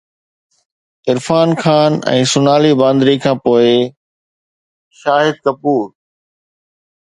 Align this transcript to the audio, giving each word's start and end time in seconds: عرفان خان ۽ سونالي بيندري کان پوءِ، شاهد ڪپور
عرفان 1.11 1.49
خان 1.65 1.91
۽ 2.13 2.17
سونالي 2.31 2.71
بيندري 2.81 3.15
کان 3.27 3.37
پوءِ، 3.45 3.69
شاهد 5.03 5.35
ڪپور 5.47 5.87